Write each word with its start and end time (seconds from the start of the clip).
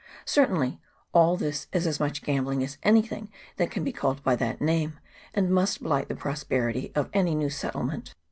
Certainly 0.25 0.79
all 1.13 1.37
this 1.37 1.67
is 1.71 1.85
as 1.85 1.99
much 1.99 2.23
gambling 2.23 2.63
as 2.63 2.79
anything 2.81 3.29
that 3.57 3.69
can 3.69 3.83
be 3.83 3.91
called 3.91 4.23
by 4.23 4.35
that 4.37 4.59
name, 4.59 4.99
and 5.35 5.51
must 5.53 5.83
blight 5.83 6.07
the 6.07 6.15
prosperity 6.15 6.91
of 6.95 7.11
any 7.13 7.35
new 7.35 7.51
settlement. 7.51 8.15